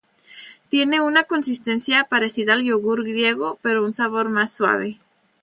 [0.69, 4.97] Tiene una consistencia parecida al yogur griego, pero un sabor más suave.